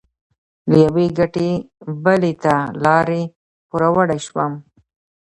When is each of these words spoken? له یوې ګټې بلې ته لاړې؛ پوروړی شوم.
له 0.69 0.75
یوې 0.85 1.07
ګټې 1.19 1.51
بلې 2.03 2.33
ته 2.43 2.55
لاړې؛ 2.83 3.23
پوروړی 3.69 4.19
شوم. 4.27 4.53